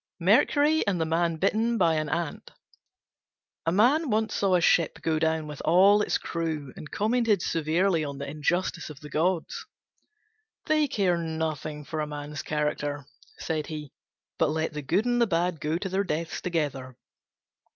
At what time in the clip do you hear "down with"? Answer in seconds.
5.19-5.61